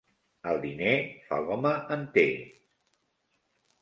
[0.53, 0.95] El diner
[1.29, 2.27] fa l'home enter